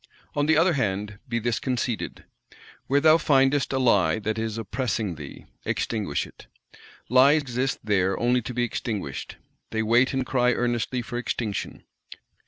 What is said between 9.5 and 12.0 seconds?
they wait and cry earnestly for extinction.